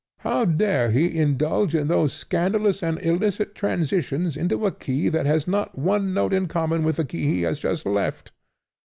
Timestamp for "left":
7.85-8.31